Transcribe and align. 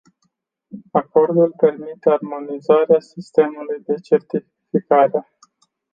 Acordul 0.91 1.53
permite 1.57 2.09
armonizarea 2.09 2.99
sistemului 2.99 3.83
de 3.87 3.93
certificare. 4.01 5.27